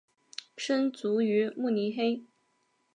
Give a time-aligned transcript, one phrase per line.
[0.57, 2.25] 生卒于慕尼黑。